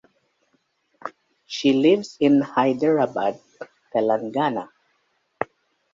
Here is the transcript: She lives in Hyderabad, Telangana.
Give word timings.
She 1.45 1.73
lives 1.73 2.17
in 2.19 2.41
Hyderabad, 2.41 3.39
Telangana. 3.93 4.69